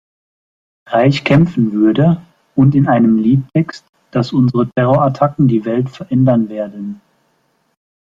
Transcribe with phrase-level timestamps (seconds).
[0.87, 2.23] Reich kämpfen“ würde,
[2.55, 7.01] und in einem Liedtext, dass „unsere Terror-Attacken die Welt verändern werden“.